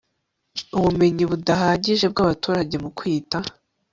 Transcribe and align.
Ubumenyi 0.77 1.23
budahagije 1.31 2.05
bw 2.13 2.17
abaturage 2.23 2.75
mu 2.83 2.89
kwita 2.97 3.37